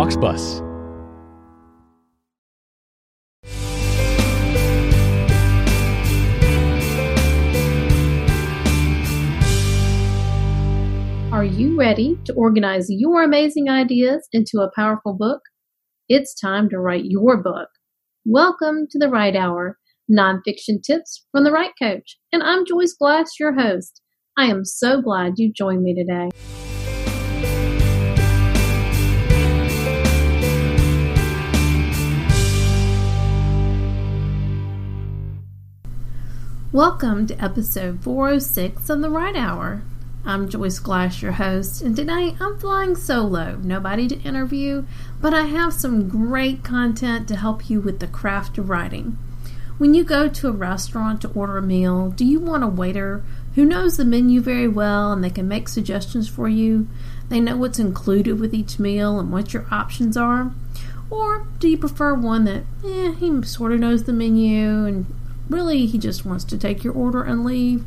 Aux 0.00 0.16
Bus. 0.16 0.62
Are 11.30 11.44
you 11.44 11.76
ready 11.78 12.18
to 12.24 12.32
organize 12.32 12.86
your 12.88 13.22
amazing 13.22 13.68
ideas 13.68 14.26
into 14.32 14.60
a 14.60 14.70
powerful 14.74 15.12
book? 15.12 15.42
It's 16.08 16.34
time 16.34 16.70
to 16.70 16.78
write 16.78 17.04
your 17.04 17.36
book. 17.42 17.68
Welcome 18.24 18.86
to 18.92 18.98
the 18.98 19.10
Write 19.10 19.36
Hour, 19.36 19.76
nonfiction 20.10 20.82
tips 20.82 21.26
from 21.30 21.44
the 21.44 21.52
Write 21.52 21.72
Coach. 21.78 22.16
And 22.32 22.42
I'm 22.42 22.64
Joyce 22.64 22.94
Glass, 22.98 23.32
your 23.38 23.52
host. 23.52 24.00
I 24.34 24.46
am 24.46 24.64
so 24.64 25.02
glad 25.02 25.34
you 25.36 25.52
joined 25.52 25.82
me 25.82 25.94
today. 25.94 26.30
Welcome 36.72 37.26
to 37.26 37.44
episode 37.44 38.04
406 38.04 38.88
of 38.90 39.00
the 39.00 39.10
Write 39.10 39.34
Hour. 39.34 39.82
I'm 40.24 40.48
Joyce 40.48 40.78
Glass, 40.78 41.20
your 41.20 41.32
host, 41.32 41.82
and 41.82 41.96
today 41.96 42.36
I'm 42.38 42.60
flying 42.60 42.94
solo. 42.94 43.56
Nobody 43.56 44.06
to 44.06 44.20
interview, 44.20 44.86
but 45.20 45.34
I 45.34 45.46
have 45.46 45.72
some 45.72 46.08
great 46.08 46.62
content 46.62 47.26
to 47.26 47.34
help 47.34 47.68
you 47.68 47.80
with 47.80 47.98
the 47.98 48.06
craft 48.06 48.56
of 48.56 48.70
writing. 48.70 49.18
When 49.78 49.94
you 49.94 50.04
go 50.04 50.28
to 50.28 50.46
a 50.46 50.52
restaurant 50.52 51.22
to 51.22 51.32
order 51.32 51.58
a 51.58 51.62
meal, 51.62 52.10
do 52.10 52.24
you 52.24 52.38
want 52.38 52.62
a 52.62 52.68
waiter 52.68 53.24
who 53.56 53.64
knows 53.64 53.96
the 53.96 54.04
menu 54.04 54.40
very 54.40 54.68
well 54.68 55.12
and 55.12 55.24
they 55.24 55.30
can 55.30 55.48
make 55.48 55.68
suggestions 55.68 56.28
for 56.28 56.48
you? 56.48 56.86
They 57.30 57.40
know 57.40 57.56
what's 57.56 57.80
included 57.80 58.38
with 58.38 58.54
each 58.54 58.78
meal 58.78 59.18
and 59.18 59.32
what 59.32 59.52
your 59.52 59.66
options 59.72 60.16
are? 60.16 60.52
Or 61.10 61.48
do 61.58 61.66
you 61.66 61.76
prefer 61.76 62.14
one 62.14 62.44
that, 62.44 62.62
eh, 62.84 63.10
he 63.14 63.42
sort 63.42 63.72
of 63.72 63.80
knows 63.80 64.04
the 64.04 64.12
menu 64.12 64.84
and 64.84 65.06
really 65.50 65.86
he 65.86 65.98
just 65.98 66.24
wants 66.24 66.44
to 66.44 66.58
take 66.58 66.82
your 66.82 66.94
order 66.94 67.22
and 67.22 67.44
leave? 67.44 67.84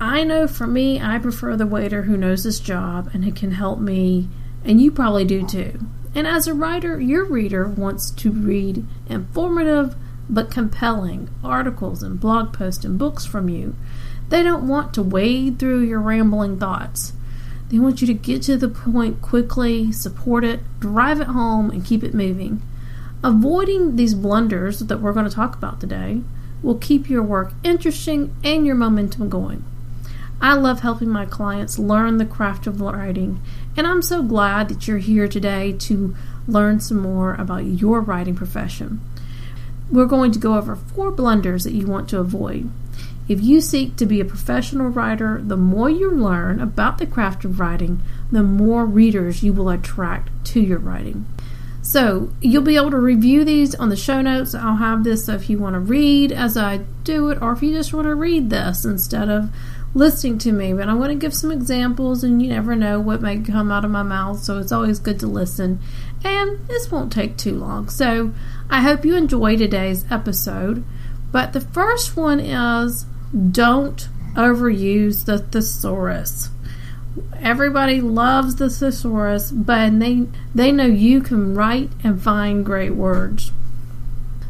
I 0.00 0.24
know 0.24 0.46
for 0.46 0.66
me, 0.66 0.98
I 0.98 1.18
prefer 1.18 1.56
the 1.56 1.66
waiter 1.66 2.02
who 2.02 2.16
knows 2.16 2.44
his 2.44 2.58
job 2.58 3.10
and 3.12 3.24
who 3.24 3.32
can 3.32 3.52
help 3.52 3.80
me, 3.80 4.28
and 4.64 4.80
you 4.80 4.90
probably 4.90 5.26
do 5.26 5.46
too. 5.46 5.78
And 6.14 6.26
as 6.26 6.46
a 6.46 6.54
writer, 6.54 6.98
your 6.98 7.24
reader 7.24 7.68
wants 7.68 8.10
to 8.12 8.30
read 8.30 8.86
informative 9.08 9.94
but 10.28 10.50
compelling 10.50 11.28
articles 11.44 12.02
and 12.02 12.20
blog 12.20 12.52
posts 12.52 12.84
and 12.84 12.98
books 12.98 13.26
from 13.26 13.48
you. 13.48 13.74
They 14.28 14.42
don't 14.42 14.68
want 14.68 14.94
to 14.94 15.02
wade 15.02 15.58
through 15.58 15.82
your 15.82 16.00
rambling 16.00 16.58
thoughts. 16.58 17.12
They 17.68 17.78
want 17.78 18.00
you 18.00 18.06
to 18.06 18.14
get 18.14 18.42
to 18.42 18.56
the 18.56 18.68
point 18.68 19.20
quickly, 19.22 19.92
support 19.92 20.44
it, 20.44 20.60
drive 20.80 21.20
it 21.20 21.26
home, 21.26 21.70
and 21.70 21.84
keep 21.84 22.02
it 22.02 22.14
moving. 22.14 22.62
Avoiding 23.22 23.96
these 23.96 24.14
blunders 24.14 24.80
that 24.80 25.00
we're 25.00 25.12
going 25.12 25.28
to 25.28 25.34
talk 25.34 25.56
about 25.56 25.80
today 25.80 26.22
will 26.62 26.76
keep 26.76 27.08
your 27.08 27.22
work 27.22 27.52
interesting 27.62 28.34
and 28.44 28.66
your 28.66 28.74
momentum 28.74 29.28
going. 29.28 29.64
I 30.40 30.54
love 30.54 30.80
helping 30.80 31.10
my 31.10 31.26
clients 31.26 31.78
learn 31.78 32.16
the 32.16 32.24
craft 32.24 32.66
of 32.66 32.80
writing, 32.80 33.40
and 33.76 33.86
I'm 33.86 34.00
so 34.00 34.22
glad 34.22 34.68
that 34.68 34.88
you're 34.88 34.98
here 34.98 35.28
today 35.28 35.72
to 35.72 36.16
learn 36.48 36.80
some 36.80 36.98
more 36.98 37.34
about 37.34 37.64
your 37.64 38.00
writing 38.00 38.34
profession. 38.34 39.00
We're 39.90 40.06
going 40.06 40.32
to 40.32 40.38
go 40.38 40.54
over 40.54 40.76
four 40.76 41.10
blunders 41.10 41.64
that 41.64 41.74
you 41.74 41.86
want 41.86 42.08
to 42.10 42.18
avoid. 42.18 42.70
If 43.28 43.42
you 43.42 43.60
seek 43.60 43.96
to 43.96 44.06
be 44.06 44.20
a 44.20 44.24
professional 44.24 44.88
writer, 44.88 45.40
the 45.42 45.56
more 45.56 45.90
you 45.90 46.10
learn 46.10 46.60
about 46.60 46.98
the 46.98 47.06
craft 47.06 47.44
of 47.44 47.60
writing, 47.60 48.02
the 48.32 48.42
more 48.42 48.86
readers 48.86 49.42
you 49.42 49.52
will 49.52 49.68
attract 49.68 50.30
to 50.46 50.60
your 50.60 50.78
writing. 50.78 51.26
So, 51.90 52.30
you'll 52.40 52.62
be 52.62 52.76
able 52.76 52.92
to 52.92 53.00
review 53.00 53.44
these 53.44 53.74
on 53.74 53.88
the 53.88 53.96
show 53.96 54.22
notes. 54.22 54.54
I'll 54.54 54.76
have 54.76 55.02
this 55.02 55.24
so 55.24 55.34
if 55.34 55.50
you 55.50 55.58
want 55.58 55.74
to 55.74 55.80
read 55.80 56.30
as 56.30 56.56
I 56.56 56.82
do 57.02 57.30
it, 57.30 57.42
or 57.42 57.50
if 57.50 57.64
you 57.64 57.72
just 57.72 57.92
want 57.92 58.06
to 58.06 58.14
read 58.14 58.48
this 58.48 58.84
instead 58.84 59.28
of 59.28 59.50
listening 59.92 60.38
to 60.38 60.52
me, 60.52 60.72
but 60.72 60.88
I'm 60.88 60.98
going 60.98 61.08
to 61.08 61.16
give 61.16 61.34
some 61.34 61.50
examples, 61.50 62.22
and 62.22 62.40
you 62.40 62.48
never 62.48 62.76
know 62.76 63.00
what 63.00 63.20
may 63.20 63.40
come 63.40 63.72
out 63.72 63.84
of 63.84 63.90
my 63.90 64.04
mouth, 64.04 64.38
so 64.38 64.58
it's 64.58 64.70
always 64.70 65.00
good 65.00 65.18
to 65.18 65.26
listen. 65.26 65.80
And 66.22 66.64
this 66.68 66.92
won't 66.92 67.12
take 67.12 67.36
too 67.36 67.56
long. 67.56 67.88
So 67.88 68.34
I 68.70 68.82
hope 68.82 69.04
you 69.04 69.16
enjoy 69.16 69.56
today's 69.56 70.04
episode. 70.12 70.84
But 71.32 71.54
the 71.54 71.60
first 71.60 72.16
one 72.16 72.38
is 72.38 73.04
don't 73.50 74.08
overuse 74.36 75.24
the 75.24 75.40
thesaurus. 75.40 76.50
Everybody 77.40 78.00
loves 78.00 78.56
the 78.56 78.70
thesaurus, 78.70 79.50
but 79.50 79.98
they 79.98 80.26
they 80.54 80.70
know 80.70 80.86
you 80.86 81.20
can 81.20 81.54
write 81.54 81.90
and 82.04 82.22
find 82.22 82.64
great 82.64 82.94
words. 82.94 83.52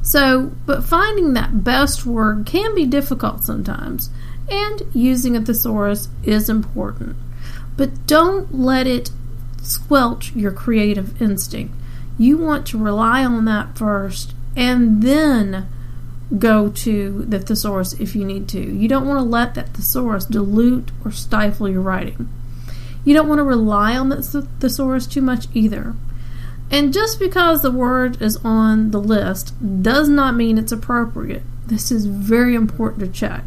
So, 0.03 0.53
but 0.66 0.84
finding 0.84 1.34
that 1.34 1.62
best 1.62 2.04
word 2.04 2.47
can 2.47 2.75
be 2.75 2.87
difficult 2.87 3.44
sometimes 3.44 4.10
and 4.50 4.82
using 4.93 5.37
a 5.37 5.41
thesaurus 5.41 6.09
is 6.25 6.48
important. 6.48 7.16
But 7.76 8.06
don't 8.06 8.54
let 8.54 8.87
it 8.87 9.10
squelch 9.62 10.34
your 10.34 10.53
creative 10.53 11.21
instinct. 11.22 11.75
You 12.19 12.37
want 12.37 12.66
to 12.69 12.78
rely 12.78 13.25
on 13.25 13.44
that 13.44 13.78
first 13.78 14.34
and 14.56 15.03
then 15.03 15.69
go 16.38 16.69
to 16.69 17.25
the 17.25 17.38
thesaurus 17.38 17.92
if 17.94 18.15
you 18.15 18.25
need 18.25 18.48
to. 18.48 18.60
You 18.60 18.88
don't 18.88 19.06
want 19.06 19.19
to 19.19 19.25
let 19.25 19.54
that 19.54 19.69
thesaurus 19.69 20.27
dilute 20.27 20.91
or 21.04 21.10
stifle 21.10 21.69
your 21.69 21.82
writing. 21.82 22.28
You 23.05 23.15
don't 23.15 23.28
want 23.28 23.38
to 23.38 23.44
rely 23.44 23.97
on 23.97 24.09
the 24.09 24.22
thesaurus 24.61 25.06
too 25.06 25.22
much 25.22 25.47
either. 25.55 25.94
And 26.71 26.93
just 26.93 27.19
because 27.19 27.62
the 27.62 27.71
word 27.71 28.21
is 28.22 28.37
on 28.44 28.93
the 28.93 29.00
list 29.00 29.55
does 29.83 30.09
not 30.09 30.37
mean 30.37 30.59
it's 30.59 30.72
appropriate. 30.72 31.43
This 31.66 31.91
is 31.91 32.06
very 32.06 32.55
important 32.55 33.00
to 33.00 33.09
check. 33.09 33.43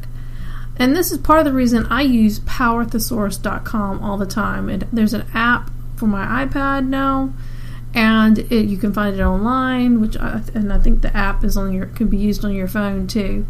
And 0.75 0.95
this 0.95 1.11
is 1.11 1.19
part 1.19 1.39
of 1.39 1.45
the 1.45 1.53
reason 1.53 1.85
I 1.87 2.01
use 2.01 2.39
powerthesaurus.com 2.41 4.03
all 4.03 4.17
the 4.17 4.25
time. 4.25 4.69
And 4.69 4.87
there's 4.91 5.13
an 5.13 5.25
app 5.33 5.69
for 5.95 6.07
my 6.07 6.45
iPad 6.45 6.87
now, 6.87 7.33
and 7.93 8.39
it, 8.39 8.65
you 8.65 8.77
can 8.77 8.93
find 8.93 9.17
it 9.17 9.21
online. 9.21 10.01
Which 10.01 10.17
I, 10.17 10.41
and 10.53 10.73
I 10.73 10.79
think 10.79 11.01
the 11.01 11.15
app 11.15 11.43
is 11.43 11.55
on 11.55 11.73
your 11.73 11.85
can 11.85 12.07
be 12.07 12.17
used 12.17 12.43
on 12.43 12.53
your 12.53 12.67
phone 12.67 13.07
too. 13.07 13.45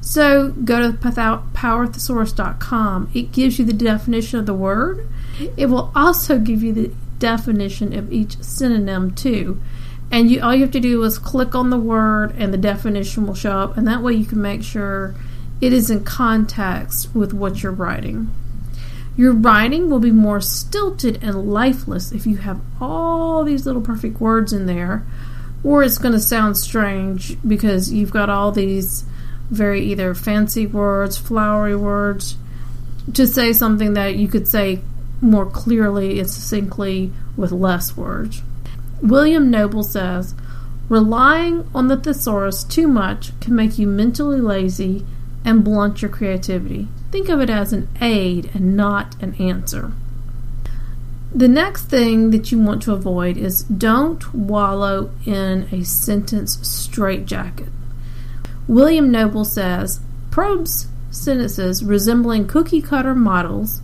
So 0.00 0.50
go 0.50 0.80
to 0.80 0.96
powerthesaurus.com. 0.96 3.10
It 3.12 3.32
gives 3.32 3.58
you 3.58 3.64
the 3.64 3.72
definition 3.72 4.38
of 4.38 4.46
the 4.46 4.54
word. 4.54 5.08
It 5.56 5.66
will 5.66 5.90
also 5.94 6.38
give 6.38 6.62
you 6.62 6.72
the 6.72 6.92
definition 7.18 7.92
of 7.92 8.12
each 8.12 8.40
synonym 8.42 9.14
too. 9.14 9.60
And 10.10 10.30
you 10.30 10.40
all 10.40 10.54
you 10.54 10.62
have 10.62 10.70
to 10.72 10.80
do 10.80 11.02
is 11.02 11.18
click 11.18 11.54
on 11.54 11.70
the 11.70 11.78
word, 11.78 12.34
and 12.38 12.54
the 12.54 12.58
definition 12.58 13.26
will 13.26 13.34
show 13.34 13.58
up. 13.58 13.76
And 13.76 13.86
that 13.88 14.02
way 14.02 14.14
you 14.14 14.24
can 14.24 14.40
make 14.40 14.62
sure 14.62 15.14
it 15.60 15.72
is 15.72 15.90
in 15.90 16.04
context 16.04 17.14
with 17.14 17.32
what 17.32 17.62
you're 17.62 17.72
writing. 17.72 18.30
Your 19.16 19.32
writing 19.32 19.90
will 19.90 19.98
be 19.98 20.12
more 20.12 20.40
stilted 20.40 21.22
and 21.22 21.50
lifeless 21.50 22.12
if 22.12 22.26
you 22.26 22.36
have 22.36 22.60
all 22.80 23.44
these 23.44 23.66
little 23.66 23.82
perfect 23.82 24.20
words 24.20 24.52
in 24.52 24.66
there, 24.66 25.04
or 25.64 25.82
it's 25.82 25.98
going 25.98 26.12
to 26.12 26.20
sound 26.20 26.58
strange 26.58 27.36
because 27.46 27.92
you've 27.92 28.12
got 28.12 28.28
all 28.28 28.52
these 28.52 29.04
very 29.50 29.82
either 29.82 30.14
fancy 30.14 30.66
words, 30.66 31.16
flowery 31.16 31.76
words, 31.76 32.36
to 33.14 33.26
say 33.26 33.52
something 33.52 33.94
that 33.94 34.16
you 34.16 34.28
could 34.28 34.48
say 34.48 34.80
more 35.20 35.46
clearly 35.46 36.18
and 36.18 36.28
succinctly 36.28 37.12
with 37.36 37.52
less 37.52 37.96
words. 37.96 38.42
William 39.02 39.50
Noble 39.50 39.82
says, 39.82 40.34
Relying 40.88 41.68
on 41.74 41.88
the 41.88 41.96
thesaurus 41.96 42.62
too 42.62 42.86
much 42.86 43.38
can 43.40 43.56
make 43.56 43.78
you 43.78 43.86
mentally 43.86 44.40
lazy 44.40 45.04
and 45.44 45.64
blunt 45.64 46.02
your 46.02 46.10
creativity. 46.10 46.88
Think 47.10 47.28
of 47.28 47.40
it 47.40 47.50
as 47.50 47.72
an 47.72 47.88
aid 48.00 48.50
and 48.54 48.76
not 48.76 49.20
an 49.22 49.34
answer. 49.34 49.92
The 51.34 51.48
next 51.48 51.84
thing 51.86 52.30
that 52.30 52.50
you 52.50 52.58
want 52.58 52.82
to 52.82 52.92
avoid 52.92 53.36
is 53.36 53.64
don't 53.64 54.32
wallow 54.32 55.10
in 55.24 55.68
a 55.72 55.84
sentence 55.84 56.58
straitjacket. 56.66 57.68
William 58.68 59.10
Noble 59.10 59.44
says, 59.44 60.00
probes 60.30 60.88
sentences 61.10 61.84
resembling 61.84 62.46
cookie 62.46 62.82
cutter 62.82 63.14
models, 63.14 63.80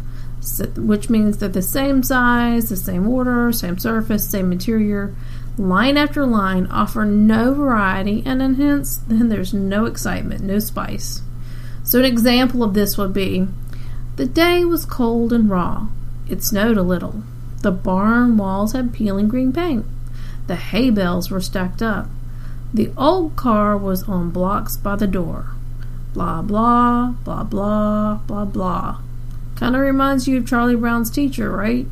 which 0.76 1.08
means 1.08 1.38
they're 1.38 1.49
the 1.49 1.62
same 1.62 2.02
size, 2.02 2.69
the 2.69 2.76
same 2.76 3.08
order, 3.08 3.52
same 3.52 3.79
surface, 3.79 4.29
same 4.29 4.49
material, 4.49 5.14
line 5.56 5.96
after 5.96 6.26
line, 6.26 6.67
offer 6.67 7.05
no 7.05 7.55
variety, 7.55 8.23
and 8.26 8.40
hence 8.56 9.00
then 9.06 9.29
there's 9.29 9.55
no 9.55 9.87
excitement, 9.87 10.43
no 10.43 10.58
spice. 10.58 11.23
So, 11.84 11.99
an 11.99 12.05
example 12.05 12.62
of 12.62 12.75
this 12.75 12.96
would 12.99 13.12
be 13.12 13.46
the 14.17 14.26
day 14.26 14.64
was 14.64 14.84
cold 14.84 15.32
and 15.32 15.49
raw. 15.49 15.88
It 16.29 16.43
snowed 16.43 16.76
a 16.76 16.82
little. 16.82 17.23
The 17.62 17.73
barn 17.73 18.37
walls 18.37 18.73
had 18.73 18.93
peeling 18.93 19.29
green 19.29 19.52
paint. 19.52 19.87
The 20.46 20.56
hay 20.56 20.90
bales 20.90 21.31
were 21.31 21.40
stacked 21.40 21.82
up. 21.82 22.08
The 22.74 22.90
old 22.96 23.36
car 23.36 23.76
was 23.76 24.04
on 24.04 24.30
blocks 24.30 24.76
by 24.76 24.96
the 24.96 25.06
door. 25.06 25.48
Blah, 26.14 26.42
blah, 26.42 27.14
blah, 27.24 27.44
blah, 27.44 28.20
blah, 28.26 28.44
blah. 28.44 29.00
Kind 29.56 29.74
of 29.74 29.82
reminds 29.82 30.26
you 30.26 30.38
of 30.38 30.46
Charlie 30.46 30.76
Brown's 30.76 31.10
teacher, 31.10 31.50
right? 31.50 31.86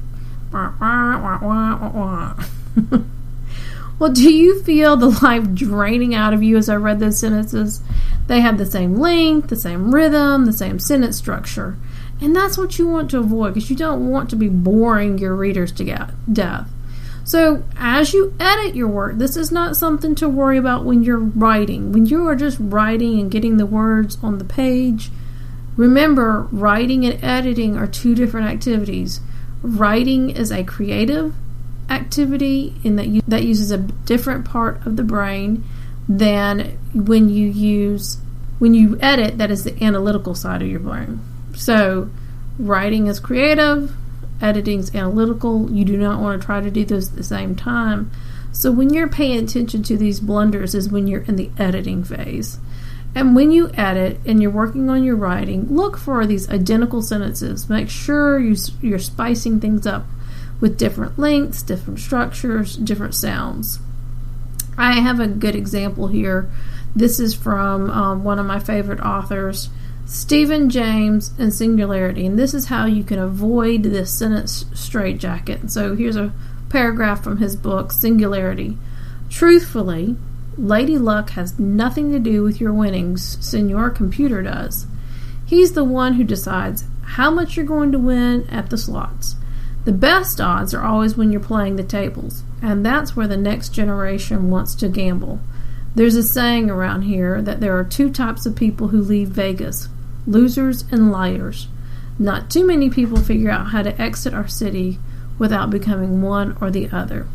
Well, 4.01 4.13
do 4.13 4.33
you 4.33 4.63
feel 4.63 4.97
the 4.97 5.11
life 5.23 5.53
draining 5.53 6.15
out 6.15 6.33
of 6.33 6.43
you 6.43 6.57
as 6.57 6.71
I 6.71 6.77
read 6.77 7.01
those 7.01 7.19
sentences? 7.19 7.83
They 8.29 8.41
have 8.41 8.57
the 8.57 8.65
same 8.65 8.95
length, 8.95 9.51
the 9.51 9.57
same 9.57 9.95
rhythm, 9.95 10.47
the 10.47 10.55
same 10.55 10.79
sentence 10.79 11.19
structure. 11.19 11.77
And 12.19 12.35
that's 12.35 12.57
what 12.57 12.79
you 12.79 12.89
want 12.89 13.11
to 13.11 13.19
avoid 13.19 13.53
because 13.53 13.69
you 13.69 13.77
don't 13.77 14.09
want 14.09 14.31
to 14.31 14.37
be 14.37 14.49
boring 14.49 15.19
your 15.19 15.37
readers 15.37 15.71
to 15.73 16.09
death. 16.33 16.71
So, 17.31 17.63
as 17.77 18.13
you 18.13 18.35
edit 18.41 18.75
your 18.75 18.89
work, 18.89 19.19
this 19.19 19.37
is 19.37 19.53
not 19.53 19.77
something 19.77 20.17
to 20.17 20.29
worry 20.29 20.59
about 20.59 20.85
when 20.85 21.05
you're 21.05 21.17
writing. 21.17 21.93
When 21.93 22.07
you 22.07 22.27
are 22.27 22.35
just 22.35 22.59
writing 22.59 23.21
and 23.21 23.31
getting 23.31 23.57
the 23.57 23.67
words 23.67 24.19
on 24.21 24.39
the 24.39 24.45
page, 24.45 25.13
remember 25.77 26.49
writing 26.51 27.07
and 27.07 27.23
editing 27.23 27.77
are 27.77 27.87
two 27.87 28.17
different 28.17 28.49
activities. 28.49 29.21
Writing 29.63 30.31
is 30.31 30.51
a 30.51 30.65
creative 30.65 31.33
activity 31.89 32.75
in 32.83 32.97
that 32.97 33.07
you, 33.07 33.23
that 33.29 33.45
uses 33.45 33.71
a 33.71 33.79
different 33.79 34.45
part 34.45 34.85
of 34.85 34.97
the 34.97 35.05
brain 35.05 35.63
than 36.09 36.77
when 36.93 37.29
you 37.29 37.47
use 37.47 38.19
when 38.59 38.75
you 38.75 38.99
edit 39.01 39.39
that 39.39 39.53
is 39.53 39.63
the 39.63 39.81
analytical 39.85 40.35
side 40.35 40.63
of 40.63 40.69
your 40.69 40.81
brain. 40.81 41.21
So, 41.55 42.11
writing 42.59 43.07
is 43.07 43.21
creative, 43.21 43.95
editing's 44.41 44.95
analytical. 44.95 45.71
You 45.71 45.85
do 45.85 45.97
not 45.97 46.21
want 46.21 46.41
to 46.41 46.47
try 46.47 46.61
to 46.61 46.71
do 46.71 46.85
those 46.85 47.11
at 47.11 47.17
the 47.17 47.23
same 47.23 47.55
time. 47.55 48.11
So 48.53 48.73
when 48.73 48.93
you're 48.93 49.09
paying 49.09 49.45
attention 49.45 49.83
to 49.85 49.97
these 49.97 50.21
blunders 50.21 50.75
is 50.75 50.89
when 50.89 51.07
you're 51.07 51.23
in 51.23 51.37
the 51.37 51.51
editing 51.59 52.03
phase. 52.05 52.59
And 53.15 53.35
when 53.35 53.51
you 53.51 53.71
edit 53.75 54.21
and 54.25 54.41
you're 54.41 54.51
working 54.51 54.89
on 54.89 55.03
your 55.03 55.17
writing, 55.17 55.67
look 55.75 55.97
for 55.97 56.27
these 56.27 56.49
identical 56.49 57.03
sentences. 57.03 57.69
Make 57.69 57.89
sure 57.89 58.39
you, 58.39 58.57
you're 58.81 58.99
spicing 58.99 59.61
things 59.61 59.87
up 59.87 60.07
with 60.61 60.79
different 60.79 61.19
lengths, 61.19 61.63
different 61.63 61.99
structures, 61.99 62.77
different 62.77 63.15
sounds. 63.15 63.79
I 64.77 65.01
have 65.01 65.21
a 65.21 65.27
good 65.27 65.57
example 65.57 66.07
here. 66.07 66.51
This 66.95 67.19
is 67.19 67.35
from 67.35 67.91
um, 67.91 68.25
one 68.25 68.39
of 68.39 68.47
my 68.47 68.59
favorite 68.59 69.01
authors, 69.01 69.71
Stephen 70.13 70.69
James 70.69 71.31
and 71.39 71.55
singularity. 71.55 72.27
And 72.27 72.37
this 72.37 72.53
is 72.53 72.67
how 72.67 72.85
you 72.85 73.05
can 73.05 73.21
avoid 73.21 73.85
this 73.85 74.13
sentence 74.13 74.65
straitjacket. 74.75 75.71
So 75.71 75.95
here's 75.95 76.17
a 76.17 76.33
paragraph 76.69 77.23
from 77.23 77.37
his 77.37 77.55
book, 77.55 77.93
Singularity. 77.93 78.77
Truthfully, 79.31 80.17
Lady 80.59 80.99
Luck 80.99 81.31
has 81.31 81.61
nothing 81.61 82.11
to 82.11 82.19
do 82.19 82.43
with 82.43 82.61
your 82.61 82.73
winnings, 82.73 83.39
Senor 83.41 83.91
Computer 83.91 84.43
does. 84.43 84.89
He's 85.47 85.75
the 85.75 85.85
one 85.85 86.15
who 86.15 86.25
decides 86.25 86.83
how 87.03 87.31
much 87.31 87.57
you're 87.57 87.65
going 87.65 87.93
to 87.93 87.99
win 87.99 88.49
at 88.51 88.69
the 88.69 88.79
slots. 88.79 89.37
The 89.85 89.93
best 89.93 90.41
odds 90.41 90.75
are 90.75 90.83
always 90.83 91.17
when 91.17 91.31
you're 91.31 91.41
playing 91.41 91.77
the 91.77 91.85
tables, 91.85 92.43
and 92.61 92.85
that's 92.85 93.15
where 93.15 93.29
the 93.29 93.37
next 93.37 93.69
generation 93.69 94.51
wants 94.51 94.75
to 94.77 94.89
gamble. 94.89 95.39
There's 95.95 96.17
a 96.17 96.25
saying 96.25 96.69
around 96.69 97.03
here 97.03 97.41
that 97.43 97.61
there 97.61 97.79
are 97.79 97.85
two 97.85 98.11
types 98.11 98.45
of 98.45 98.57
people 98.57 98.89
who 98.89 99.01
leave 99.01 99.29
Vegas 99.29 99.89
losers, 100.31 100.85
and 100.91 101.11
liars. 101.11 101.69
Not 102.19 102.51
too 102.51 102.67
many 102.67 102.91
people 102.91 103.19
figure 103.19 103.51
out 103.51 103.69
how 103.69 103.83
to 103.83 104.01
exit 104.01 104.35
our 104.35 104.49
city 104.49 104.99
without 105.39 105.71
becoming 105.71 106.23
one 106.23 106.57
or 106.61 106.71
the 106.71 106.89
other. 106.91 107.27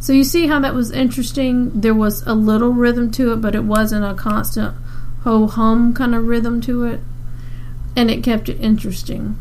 So 0.00 0.12
you 0.12 0.24
see 0.24 0.48
how 0.48 0.58
that 0.60 0.74
was 0.74 0.90
interesting? 0.90 1.80
There 1.80 1.94
was 1.94 2.22
a 2.26 2.34
little 2.34 2.70
rhythm 2.70 3.12
to 3.12 3.32
it, 3.32 3.36
but 3.36 3.54
it 3.54 3.62
wasn't 3.64 4.04
a 4.04 4.14
constant 4.14 4.74
ho 5.22 5.46
hum 5.46 5.94
kind 5.94 6.14
of 6.14 6.26
rhythm 6.26 6.60
to 6.62 6.84
it. 6.84 7.00
And 7.94 8.10
it 8.10 8.24
kept 8.24 8.48
it 8.48 8.60
interesting. 8.60 9.38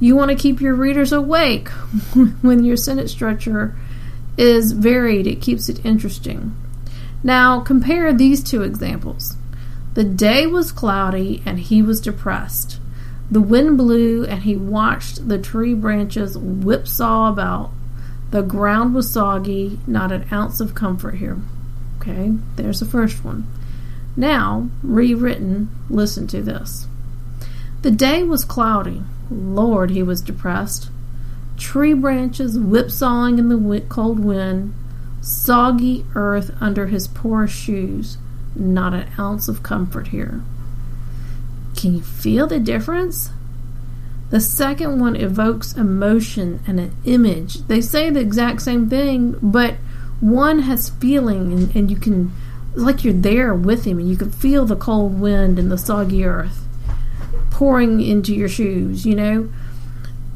You 0.00 0.16
want 0.16 0.30
to 0.30 0.36
keep 0.36 0.60
your 0.60 0.74
readers 0.74 1.12
awake 1.12 1.68
when 2.40 2.64
your 2.64 2.76
sentence 2.76 3.12
structure 3.12 3.76
is 4.38 4.72
varied, 4.72 5.26
it 5.26 5.42
keeps 5.42 5.68
it 5.68 5.84
interesting. 5.84 6.56
Now, 7.22 7.60
compare 7.60 8.12
these 8.12 8.42
two 8.42 8.62
examples. 8.62 9.36
The 9.94 10.04
day 10.04 10.46
was 10.46 10.72
cloudy 10.72 11.42
and 11.44 11.60
he 11.60 11.82
was 11.82 12.00
depressed. 12.00 12.78
The 13.30 13.42
wind 13.42 13.76
blew 13.76 14.24
and 14.24 14.42
he 14.42 14.56
watched 14.56 15.28
the 15.28 15.38
tree 15.38 15.74
branches 15.74 16.36
whipsaw 16.36 17.30
about. 17.30 17.70
The 18.30 18.42
ground 18.42 18.94
was 18.94 19.10
soggy, 19.10 19.78
not 19.86 20.10
an 20.10 20.26
ounce 20.32 20.60
of 20.60 20.74
comfort 20.74 21.16
here. 21.16 21.38
Okay, 22.00 22.32
there's 22.56 22.80
the 22.80 22.86
first 22.86 23.22
one. 23.22 23.46
Now, 24.16 24.70
rewritten, 24.82 25.68
listen 25.90 26.26
to 26.28 26.40
this. 26.42 26.86
The 27.82 27.90
day 27.90 28.22
was 28.22 28.44
cloudy. 28.44 29.02
Lord, 29.30 29.90
he 29.90 30.02
was 30.02 30.22
depressed. 30.22 30.88
Tree 31.58 31.92
branches 31.92 32.58
whipsawing 32.58 33.38
in 33.38 33.48
the 33.48 33.80
cold 33.88 34.20
wind, 34.20 34.74
soggy 35.20 36.06
earth 36.14 36.50
under 36.60 36.86
his 36.86 37.08
poor 37.08 37.46
shoes 37.46 38.16
not 38.54 38.94
an 38.94 39.08
ounce 39.18 39.48
of 39.48 39.62
comfort 39.62 40.08
here. 40.08 40.42
Can 41.76 41.94
you 41.94 42.02
feel 42.02 42.46
the 42.46 42.60
difference? 42.60 43.30
The 44.30 44.40
second 44.40 44.98
one 44.98 45.16
evokes 45.16 45.74
emotion 45.74 46.60
and 46.66 46.80
an 46.80 46.96
image. 47.04 47.66
They 47.66 47.80
say 47.80 48.08
the 48.08 48.20
exact 48.20 48.62
same 48.62 48.88
thing, 48.88 49.36
but 49.42 49.74
one 50.20 50.60
has 50.60 50.88
feeling, 50.88 51.52
and, 51.52 51.76
and 51.76 51.90
you 51.90 51.96
can, 51.96 52.32
like 52.74 53.04
you're 53.04 53.12
there 53.12 53.54
with 53.54 53.84
him, 53.84 53.98
and 53.98 54.08
you 54.08 54.16
can 54.16 54.30
feel 54.30 54.64
the 54.64 54.76
cold 54.76 55.20
wind 55.20 55.58
and 55.58 55.70
the 55.70 55.76
soggy 55.76 56.24
earth 56.24 56.66
pouring 57.50 58.00
into 58.00 58.34
your 58.34 58.48
shoes, 58.48 59.04
you 59.04 59.14
know? 59.14 59.50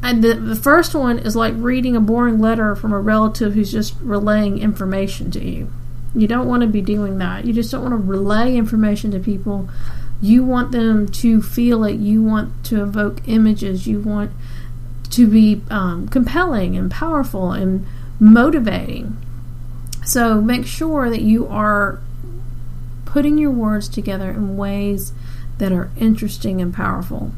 And 0.02 0.22
the, 0.22 0.34
the 0.34 0.56
first 0.56 0.94
one 0.94 1.18
is 1.18 1.34
like 1.34 1.54
reading 1.56 1.96
a 1.96 2.00
boring 2.00 2.38
letter 2.38 2.76
from 2.76 2.92
a 2.92 3.00
relative 3.00 3.54
who's 3.54 3.72
just 3.72 3.94
relaying 4.00 4.58
information 4.58 5.30
to 5.32 5.44
you. 5.44 5.72
You 6.16 6.26
don't 6.26 6.48
want 6.48 6.62
to 6.62 6.66
be 6.66 6.80
doing 6.80 7.18
that. 7.18 7.44
You 7.44 7.52
just 7.52 7.70
don't 7.70 7.82
want 7.82 7.92
to 7.92 7.98
relay 7.98 8.56
information 8.56 9.10
to 9.10 9.20
people. 9.20 9.68
You 10.22 10.44
want 10.44 10.72
them 10.72 11.06
to 11.08 11.42
feel 11.42 11.84
it. 11.84 11.96
You 11.96 12.22
want 12.22 12.64
to 12.66 12.82
evoke 12.82 13.20
images. 13.28 13.86
You 13.86 14.00
want 14.00 14.30
to 15.10 15.26
be 15.26 15.62
um, 15.70 16.08
compelling 16.08 16.74
and 16.74 16.90
powerful 16.90 17.52
and 17.52 17.86
motivating. 18.18 19.16
So 20.06 20.40
make 20.40 20.66
sure 20.66 21.10
that 21.10 21.20
you 21.20 21.46
are 21.48 22.00
putting 23.04 23.36
your 23.36 23.50
words 23.50 23.88
together 23.88 24.30
in 24.30 24.56
ways 24.56 25.12
that 25.58 25.72
are 25.72 25.90
interesting 25.98 26.62
and 26.62 26.72
powerful. 26.72 27.32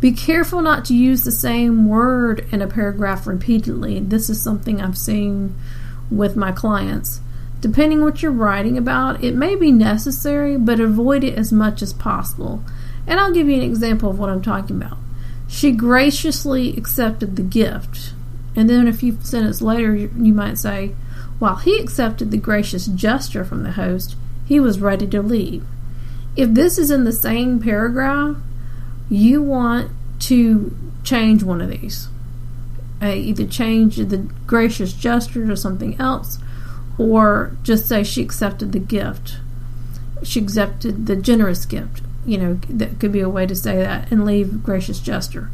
Be 0.00 0.12
careful 0.12 0.60
not 0.60 0.84
to 0.86 0.94
use 0.94 1.24
the 1.24 1.32
same 1.32 1.88
word 1.88 2.46
in 2.50 2.62
a 2.62 2.66
paragraph 2.66 3.26
repeatedly. 3.26 4.00
This 4.00 4.30
is 4.30 4.42
something 4.42 4.80
I've 4.80 4.98
seen 4.98 5.54
with 6.10 6.36
my 6.36 6.52
clients. 6.52 7.20
Depending 7.60 8.02
what 8.02 8.22
you're 8.22 8.32
writing 8.32 8.76
about, 8.76 9.24
it 9.24 9.34
may 9.34 9.54
be 9.56 9.72
necessary, 9.72 10.56
but 10.56 10.78
avoid 10.78 11.24
it 11.24 11.38
as 11.38 11.52
much 11.52 11.82
as 11.82 11.92
possible. 11.92 12.62
And 13.06 13.18
I'll 13.18 13.32
give 13.32 13.48
you 13.48 13.56
an 13.56 13.62
example 13.62 14.10
of 14.10 14.18
what 14.18 14.28
I'm 14.28 14.42
talking 14.42 14.76
about. 14.76 14.98
She 15.48 15.72
graciously 15.72 16.76
accepted 16.76 17.36
the 17.36 17.42
gift. 17.42 18.12
And 18.54 18.68
then 18.68 18.88
a 18.88 18.92
few 18.92 19.18
sentences 19.20 19.62
later, 19.62 19.94
you 19.94 20.32
might 20.32 20.58
say, 20.58 20.94
while 21.38 21.56
he 21.56 21.78
accepted 21.78 22.30
the 22.30 22.38
gracious 22.38 22.86
gesture 22.86 23.44
from 23.44 23.62
the 23.62 23.72
host, 23.72 24.16
he 24.46 24.58
was 24.60 24.80
ready 24.80 25.06
to 25.08 25.22
leave. 25.22 25.64
If 26.36 26.50
this 26.54 26.78
is 26.78 26.90
in 26.90 27.04
the 27.04 27.12
same 27.12 27.60
paragraph, 27.60 28.36
you 29.08 29.42
want 29.42 29.90
to 30.20 30.76
change 31.04 31.42
one 31.42 31.60
of 31.60 31.70
these. 31.70 32.08
Uh, 33.00 33.08
either 33.08 33.46
change 33.46 33.96
the 33.96 34.18
gracious 34.46 34.92
gesture 34.92 35.46
to 35.46 35.56
something 35.56 36.00
else, 36.00 36.38
or 36.98 37.56
just 37.62 37.86
say 37.86 38.02
she 38.02 38.22
accepted 38.22 38.72
the 38.72 38.78
gift. 38.78 39.38
She 40.22 40.40
accepted 40.40 41.06
the 41.06 41.16
generous 41.16 41.66
gift. 41.66 42.02
You 42.24 42.38
know, 42.38 42.54
that 42.68 42.98
could 42.98 43.12
be 43.12 43.20
a 43.20 43.28
way 43.28 43.46
to 43.46 43.54
say 43.54 43.76
that 43.76 44.10
and 44.10 44.24
leave 44.24 44.62
gracious 44.62 44.98
gesture. 44.98 45.50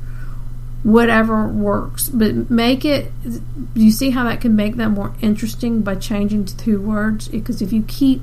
Whatever 0.83 1.47
works, 1.47 2.09
but 2.09 2.51
make 2.51 2.85
it. 2.85 3.13
You 3.75 3.91
see 3.91 4.11
how 4.11 4.25
that 4.25 4.41
can 4.41 4.57
make 4.57 4.77
that 4.77 4.89
more 4.89 5.15
interesting 5.21 5.83
by 5.83 5.95
changing 5.95 6.45
to 6.47 6.57
two 6.57 6.81
words? 6.81 7.29
Because 7.29 7.63
if 7.63 7.73
you 7.73 7.85
keep 7.87 8.23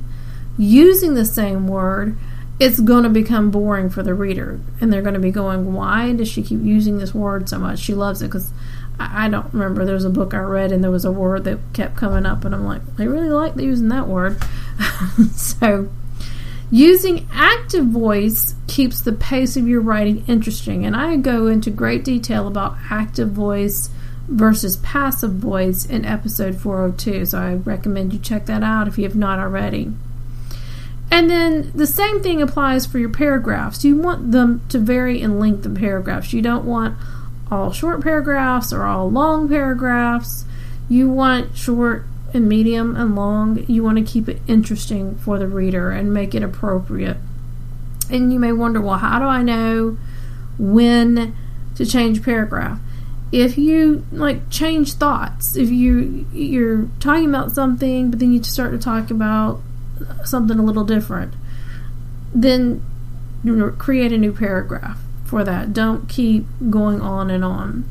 using 0.58 1.14
the 1.14 1.24
same 1.24 1.66
word, 1.66 2.18
it's 2.58 2.78
going 2.78 3.04
to 3.04 3.08
become 3.08 3.50
boring 3.50 3.88
for 3.88 4.02
the 4.02 4.12
reader, 4.12 4.60
and 4.80 4.92
they're 4.92 5.00
going 5.00 5.14
to 5.14 5.20
be 5.20 5.30
going, 5.30 5.72
"Why 5.72 6.12
does 6.12 6.28
she 6.28 6.42
keep 6.42 6.60
using 6.62 6.98
this 6.98 7.14
word 7.14 7.48
so 7.48 7.58
much? 7.58 7.78
She 7.78 7.94
loves 7.94 8.20
it 8.20 8.26
because 8.26 8.52
I 9.00 9.28
don't 9.28 9.52
remember. 9.54 9.84
There 9.84 9.94
was 9.94 10.04
a 10.04 10.10
book 10.10 10.34
I 10.34 10.40
read 10.40 10.72
and 10.72 10.84
there 10.84 10.90
was 10.90 11.06
a 11.06 11.12
word 11.12 11.44
that 11.44 11.58
kept 11.72 11.96
coming 11.96 12.26
up, 12.26 12.44
and 12.44 12.54
I'm 12.54 12.66
like, 12.66 12.82
I 12.98 13.04
really 13.04 13.30
like 13.30 13.56
using 13.56 13.88
that 13.88 14.06
word. 14.06 14.42
so, 15.34 15.88
using 16.70 17.26
active 17.32 17.86
voice 17.86 18.54
keeps 18.66 19.00
the 19.00 19.12
pace 19.12 19.56
of 19.56 19.66
your 19.66 19.80
writing 19.80 20.22
interesting, 20.26 20.84
and 20.84 20.94
I 20.94 21.16
go 21.16 21.46
into 21.46 21.70
great 21.70 22.04
detail 22.04 22.46
about 22.46 22.76
active 22.90 23.30
voice 23.30 23.88
versus 24.28 24.76
passive 24.76 25.32
voice 25.32 25.86
in 25.86 26.04
episode 26.04 26.60
402. 26.60 27.24
So, 27.26 27.38
I 27.38 27.54
recommend 27.54 28.12
you 28.12 28.18
check 28.18 28.44
that 28.46 28.62
out 28.62 28.86
if 28.86 28.98
you 28.98 29.04
have 29.04 29.16
not 29.16 29.38
already. 29.38 29.92
And 31.10 31.28
then 31.28 31.72
the 31.74 31.86
same 31.86 32.22
thing 32.22 32.40
applies 32.40 32.86
for 32.86 32.98
your 32.98 33.08
paragraphs. 33.08 33.84
You 33.84 33.96
want 33.96 34.30
them 34.30 34.60
to 34.68 34.78
vary 34.78 35.20
in 35.20 35.40
length 35.40 35.66
of 35.66 35.74
paragraphs. 35.74 36.32
You 36.32 36.42
don't 36.42 36.64
want 36.64 36.96
all 37.50 37.72
short 37.72 38.02
paragraphs 38.02 38.72
or 38.72 38.84
all 38.84 39.10
long 39.10 39.48
paragraphs. 39.48 40.44
You 40.88 41.08
want 41.08 41.56
short 41.56 42.04
and 42.32 42.48
medium 42.48 42.96
and 42.96 43.16
long, 43.16 43.64
you 43.66 43.82
want 43.82 43.98
to 43.98 44.04
keep 44.04 44.28
it 44.28 44.40
interesting 44.46 45.16
for 45.16 45.38
the 45.38 45.48
reader 45.48 45.90
and 45.90 46.14
make 46.14 46.34
it 46.34 46.42
appropriate. 46.42 47.16
And 48.08 48.32
you 48.32 48.38
may 48.38 48.52
wonder, 48.52 48.80
well, 48.80 48.98
how 48.98 49.18
do 49.18 49.24
I 49.24 49.42
know 49.42 49.98
when 50.58 51.36
to 51.76 51.86
change 51.86 52.22
paragraph? 52.22 52.78
If 53.32 53.56
you 53.56 54.04
like 54.10 54.50
change 54.50 54.94
thoughts, 54.94 55.56
if 55.56 55.70
you 55.70 56.26
you're 56.32 56.88
talking 56.98 57.28
about 57.28 57.52
something, 57.52 58.10
but 58.10 58.18
then 58.18 58.32
you 58.32 58.42
start 58.42 58.72
to 58.72 58.78
talk 58.78 59.10
about 59.10 59.60
something 60.24 60.58
a 60.58 60.62
little 60.62 60.84
different, 60.84 61.34
then 62.34 62.84
create 63.78 64.12
a 64.12 64.18
new 64.18 64.32
paragraph 64.32 64.98
for 65.30 65.44
that. 65.44 65.72
Don't 65.72 66.08
keep 66.08 66.44
going 66.68 67.00
on 67.00 67.30
and 67.30 67.44
on. 67.44 67.88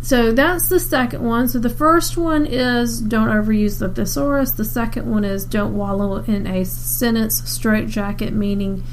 So 0.00 0.30
that's 0.30 0.68
the 0.68 0.78
second 0.78 1.24
one. 1.24 1.48
So 1.48 1.58
the 1.58 1.68
first 1.68 2.16
one 2.16 2.46
is 2.46 3.00
don't 3.00 3.28
overuse 3.28 3.80
the 3.80 3.88
thesaurus. 3.88 4.52
The 4.52 4.64
second 4.64 5.10
one 5.10 5.24
is 5.24 5.44
don't 5.44 5.76
wallow 5.76 6.18
in 6.18 6.46
a 6.46 6.64
sentence 6.64 7.42
straitjacket, 7.50 8.32
meaning 8.32 8.84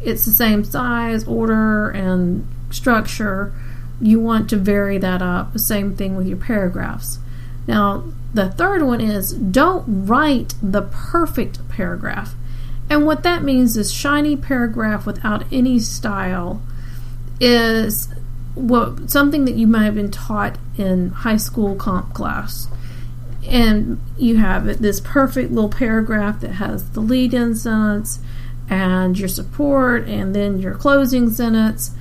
it's 0.00 0.24
the 0.24 0.30
same 0.30 0.62
size, 0.62 1.26
order, 1.26 1.90
and 1.90 2.46
structure. 2.70 3.52
You 4.00 4.20
want 4.20 4.48
to 4.50 4.56
vary 4.56 4.96
that 4.98 5.20
up. 5.20 5.52
The 5.52 5.58
same 5.58 5.96
thing 5.96 6.14
with 6.14 6.28
your 6.28 6.38
paragraphs. 6.38 7.18
Now, 7.66 8.04
the 8.32 8.48
third 8.48 8.82
one 8.82 9.00
is 9.00 9.32
don't 9.32 10.06
write 10.06 10.54
the 10.62 10.82
perfect 10.82 11.68
paragraph. 11.68 12.34
And 12.90 13.06
what 13.06 13.22
that 13.22 13.44
means 13.44 13.76
is 13.76 13.92
shiny 13.92 14.36
paragraph 14.36 15.06
without 15.06 15.44
any 15.52 15.78
style 15.78 16.60
is 17.40 18.08
what 18.56 19.08
something 19.08 19.44
that 19.44 19.54
you 19.54 19.68
might 19.68 19.84
have 19.84 19.94
been 19.94 20.10
taught 20.10 20.58
in 20.76 21.10
high 21.10 21.36
school 21.36 21.76
comp 21.76 22.12
class. 22.12 22.66
And 23.46 24.00
you 24.18 24.36
have 24.36 24.82
this 24.82 25.00
perfect 25.00 25.52
little 25.52 25.70
paragraph 25.70 26.40
that 26.40 26.54
has 26.54 26.90
the 26.90 27.00
lead 27.00 27.32
in 27.32 27.54
sentence 27.54 28.18
and 28.68 29.16
your 29.16 29.28
support 29.28 30.08
and 30.08 30.34
then 30.34 30.58
your 30.58 30.74
closing 30.74 31.30
sentence 31.30 31.92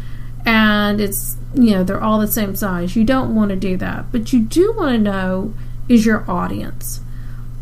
and 0.45 1.01
it's 1.01 1.37
you 1.53 1.71
know 1.71 1.83
they're 1.83 2.01
all 2.01 2.19
the 2.19 2.27
same 2.27 2.55
size. 2.55 2.95
You 2.95 3.03
don't 3.03 3.35
want 3.35 3.49
to 3.49 3.55
do 3.55 3.77
that. 3.77 4.11
But 4.11 4.33
you 4.33 4.39
do 4.39 4.73
want 4.75 4.91
to 4.93 4.97
know 4.97 5.53
is 5.87 6.05
your 6.05 6.29
audience. 6.29 7.01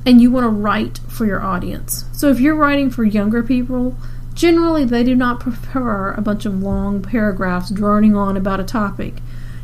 And 0.07 0.19
you 0.19 0.31
want 0.31 0.45
to 0.45 0.49
write 0.49 0.99
for 1.07 1.27
your 1.27 1.43
audience. 1.43 2.05
So 2.13 2.29
if 2.29 2.39
you're 2.39 2.55
writing 2.55 2.89
for 2.89 3.03
younger 3.03 3.43
people, 3.43 3.95
Generally, 4.37 4.85
they 4.85 5.03
do 5.03 5.15
not 5.15 5.39
prefer 5.41 6.11
a 6.11 6.21
bunch 6.21 6.45
of 6.45 6.61
long 6.61 7.01
paragraphs 7.01 7.71
droning 7.71 8.15
on 8.15 8.37
about 8.37 8.59
a 8.59 8.63
topic. 8.63 9.15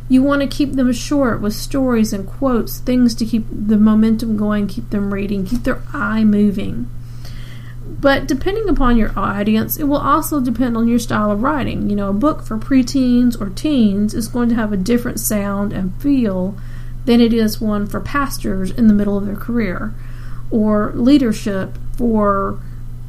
You 0.10 0.24
want 0.24 0.42
to 0.42 0.48
keep 0.48 0.74
them 0.74 0.92
short 0.92 1.42
with 1.42 1.54
stories 1.54 2.12
and 2.12 2.28
quotes, 2.28 2.80
things 2.80 3.14
to 3.16 3.26
keep 3.26 3.46
the 3.50 3.78
momentum 3.78 4.36
going, 4.36 4.68
keep 4.68 4.90
them 4.90 5.14
reading, 5.14 5.46
keep 5.46 5.64
their 5.64 5.82
eye 5.94 6.24
moving. 6.24 6.90
But 7.86 8.28
depending 8.28 8.68
upon 8.68 8.98
your 8.98 9.18
audience, 9.18 9.78
it 9.78 9.84
will 9.84 9.98
also 9.98 10.42
depend 10.42 10.76
on 10.76 10.88
your 10.88 11.00
style 11.00 11.32
of 11.32 11.44
writing. 11.44 11.90
You 11.90 11.96
know, 11.96 12.10
a 12.10 12.14
book 12.14 12.42
for 12.42 12.58
preteens 12.58 13.40
or 13.40 13.50
teens 13.50 14.16
is 14.16 14.28
going 14.28 14.50
to 14.50 14.56
have 14.56 14.74
a 14.74 14.78
different 14.78 15.20
sound 15.20 15.72
and 15.72 15.94
feel 16.02 16.58
than 17.06 17.22
it 17.22 17.32
is 17.32 17.62
one 17.62 17.86
for 17.86 18.00
pastors 18.00 18.72
in 18.72 18.88
the 18.88 18.94
middle 18.94 19.18
of 19.18 19.28
their 19.28 19.36
career 19.36 19.94
or 20.54 20.94
leadership 20.96 21.78
for 21.98 22.60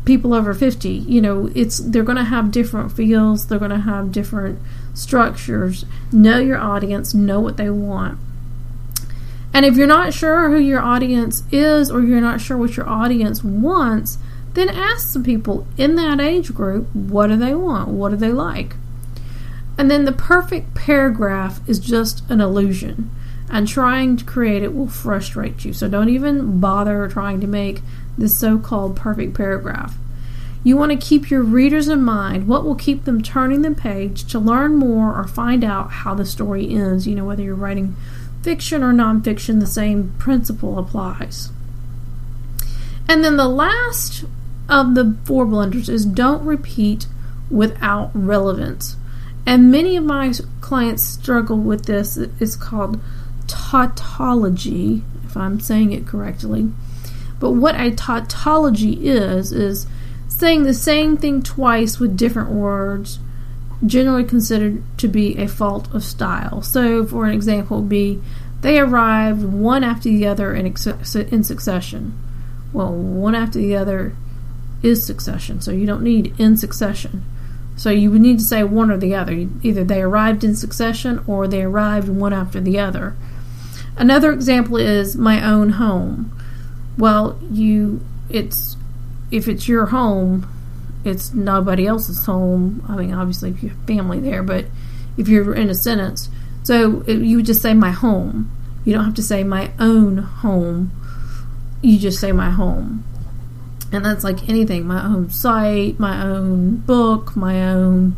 people 0.04 0.34
over 0.34 0.52
50 0.52 0.88
you 0.88 1.20
know 1.20 1.50
it's 1.54 1.78
they're 1.78 2.02
going 2.02 2.18
to 2.18 2.24
have 2.24 2.50
different 2.50 2.92
feels 2.92 3.46
they're 3.46 3.58
going 3.58 3.70
to 3.70 3.78
have 3.78 4.12
different 4.12 4.58
structures 4.94 5.84
know 6.12 6.38
your 6.38 6.56
audience 6.56 7.12
know 7.12 7.40
what 7.40 7.56
they 7.56 7.68
want. 7.68 8.18
And 9.52 9.64
if 9.64 9.76
you're 9.76 9.86
not 9.86 10.12
sure 10.12 10.50
who 10.50 10.58
your 10.58 10.80
audience 10.80 11.44
is 11.52 11.90
or 11.90 12.00
you're 12.00 12.20
not 12.20 12.40
sure 12.40 12.56
what 12.56 12.76
your 12.76 12.88
audience 12.88 13.44
wants 13.44 14.18
then 14.54 14.68
ask 14.68 15.12
the 15.12 15.20
people 15.20 15.66
in 15.76 15.96
that 15.96 16.20
age 16.20 16.54
group 16.54 16.86
what 16.94 17.26
do 17.26 17.36
they 17.36 17.54
want? 17.54 17.88
What 17.88 18.10
do 18.10 18.16
they 18.16 18.32
like? 18.32 18.76
And 19.76 19.90
then 19.90 20.04
the 20.04 20.12
perfect 20.12 20.74
paragraph 20.74 21.60
is 21.68 21.80
just 21.80 22.28
an 22.30 22.40
illusion 22.40 23.10
and 23.50 23.68
trying 23.68 24.16
to 24.16 24.24
create 24.24 24.62
it 24.62 24.74
will 24.74 24.88
frustrate 24.88 25.64
you 25.64 25.72
so 25.72 25.88
don't 25.88 26.08
even 26.08 26.60
bother 26.60 27.08
trying 27.08 27.40
to 27.40 27.46
make 27.46 27.82
the 28.16 28.28
so 28.28 28.58
called 28.58 28.96
perfect 28.96 29.34
paragraph. 29.34 29.96
You 30.62 30.78
want 30.78 30.92
to 30.92 30.96
keep 30.96 31.30
your 31.30 31.42
readers 31.42 31.88
in 31.88 32.02
mind 32.02 32.48
what 32.48 32.64
will 32.64 32.74
keep 32.74 33.04
them 33.04 33.22
turning 33.22 33.60
the 33.60 33.72
page 33.72 34.24
to 34.32 34.38
learn 34.38 34.76
more 34.76 35.14
or 35.14 35.26
find 35.26 35.62
out 35.62 35.90
how 35.90 36.14
the 36.14 36.24
story 36.24 36.74
ends. 36.74 37.06
You 37.06 37.14
know, 37.14 37.26
whether 37.26 37.42
you're 37.42 37.54
writing 37.54 37.96
fiction 38.42 38.82
or 38.82 38.92
nonfiction, 38.92 39.60
the 39.60 39.66
same 39.66 40.14
principle 40.18 40.78
applies. 40.78 41.50
And 43.06 43.22
then 43.22 43.36
the 43.36 43.48
last 43.48 44.24
of 44.68 44.94
the 44.94 45.16
four 45.24 45.44
blunders 45.44 45.90
is 45.90 46.06
don't 46.06 46.44
repeat 46.46 47.06
without 47.50 48.10
relevance. 48.14 48.96
And 49.46 49.70
many 49.70 49.96
of 49.96 50.04
my 50.04 50.32
clients 50.62 51.02
struggle 51.02 51.58
with 51.58 51.84
this. 51.84 52.16
It's 52.16 52.56
called 52.56 52.98
tautology, 53.46 55.02
if 55.24 55.36
I'm 55.36 55.60
saying 55.60 55.92
it 55.92 56.06
correctly. 56.06 56.70
But 57.40 57.52
what 57.52 57.78
a 57.78 57.90
tautology 57.90 59.06
is, 59.06 59.52
is 59.52 59.86
saying 60.28 60.62
the 60.62 60.74
same 60.74 61.16
thing 61.16 61.42
twice 61.42 61.98
with 61.98 62.16
different 62.16 62.50
words, 62.50 63.18
generally 63.84 64.24
considered 64.24 64.82
to 64.98 65.08
be 65.08 65.36
a 65.36 65.48
fault 65.48 65.92
of 65.94 66.04
style. 66.04 66.62
So, 66.62 67.04
for 67.04 67.26
an 67.26 67.32
example, 67.32 67.82
be 67.82 68.20
they 68.62 68.78
arrived 68.78 69.44
one 69.44 69.84
after 69.84 70.08
the 70.08 70.26
other 70.26 70.54
in, 70.54 70.66
in 70.66 71.44
succession. 71.44 72.18
Well, 72.72 72.92
one 72.92 73.34
after 73.34 73.58
the 73.58 73.76
other 73.76 74.16
is 74.82 75.04
succession, 75.04 75.60
so 75.60 75.70
you 75.70 75.86
don't 75.86 76.02
need 76.02 76.34
in 76.40 76.56
succession. 76.56 77.24
So 77.76 77.90
you 77.90 78.10
would 78.10 78.20
need 78.20 78.38
to 78.38 78.44
say 78.44 78.62
one 78.62 78.90
or 78.90 78.96
the 78.96 79.14
other. 79.14 79.46
Either 79.62 79.84
they 79.84 80.00
arrived 80.00 80.44
in 80.44 80.54
succession 80.54 81.22
or 81.26 81.48
they 81.48 81.62
arrived 81.62 82.08
one 82.08 82.32
after 82.32 82.60
the 82.60 82.78
other. 82.78 83.16
Another 83.96 84.32
example 84.32 84.76
is 84.76 85.16
my 85.16 85.44
own 85.44 85.70
home. 85.70 86.36
Well, 86.98 87.38
you 87.50 88.00
it's 88.28 88.76
if 89.30 89.48
it's 89.48 89.68
your 89.68 89.86
home, 89.86 90.48
it's 91.04 91.32
nobody 91.32 91.86
else's 91.86 92.24
home. 92.24 92.84
I 92.88 92.96
mean, 92.96 93.12
obviously 93.14 93.50
if 93.50 93.62
you 93.62 93.70
have 93.70 93.78
family 93.86 94.20
there, 94.20 94.42
but 94.42 94.66
if 95.16 95.28
you're 95.28 95.54
in 95.54 95.70
a 95.70 95.74
sentence, 95.74 96.28
so 96.62 97.02
it, 97.06 97.18
you 97.18 97.36
would 97.36 97.46
just 97.46 97.62
say 97.62 97.74
my 97.74 97.90
home. 97.90 98.50
You 98.84 98.94
don't 98.94 99.04
have 99.04 99.14
to 99.14 99.22
say 99.22 99.44
my 99.44 99.70
own 99.78 100.18
home. 100.18 100.90
You 101.82 101.98
just 101.98 102.20
say 102.20 102.32
my 102.32 102.50
home. 102.50 103.04
And 103.92 104.04
that's 104.04 104.24
like 104.24 104.48
anything 104.48 104.86
my 104.86 105.04
own 105.04 105.30
site, 105.30 106.00
my 106.00 106.22
own 106.22 106.76
book, 106.76 107.36
my 107.36 107.70
own 107.70 108.16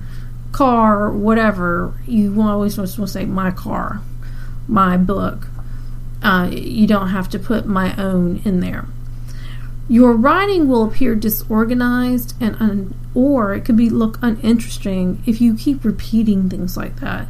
car, 0.52 1.11
whatever. 1.11 1.92
You 2.06 2.40
always 2.40 2.78
want 2.78 2.90
to 2.90 3.06
say 3.06 3.26
my 3.26 3.50
car, 3.50 4.00
my 4.68 4.97
book. 4.97 5.49
Uh, 6.26 6.49
you 6.50 6.88
don't 6.88 7.11
have 7.11 7.28
to 7.28 7.38
put 7.38 7.66
my 7.66 7.95
own 7.95 8.42
in 8.45 8.59
there. 8.59 8.87
Your 9.88 10.12
writing 10.12 10.66
will 10.66 10.85
appear 10.85 11.14
disorganized 11.14 12.35
and 12.40 12.56
un- 12.56 12.95
or 13.14 13.54
it 13.54 13.64
could 13.64 13.76
be 13.76 13.88
look 13.88 14.18
uninteresting 14.21 15.23
if 15.25 15.40
you 15.40 15.54
keep 15.54 15.85
repeating 15.85 16.50
things 16.50 16.76
like 16.76 16.97
that. 16.97 17.28